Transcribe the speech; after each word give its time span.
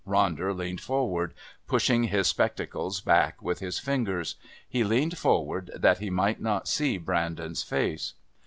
Ronder 0.07 0.57
leaned 0.57 0.81
forward, 0.81 1.31
pushing 1.67 2.05
his 2.05 2.25
spectacles 2.27 3.01
back 3.01 3.39
with 3.39 3.59
his 3.59 3.77
fingers. 3.77 4.33
He 4.67 4.83
leaned 4.83 5.15
forward 5.15 5.69
that 5.75 5.99
he 5.99 6.09
might 6.09 6.41
not 6.41 6.67
see 6.67 6.97
Brandon's 6.97 7.61
face. 7.61 8.15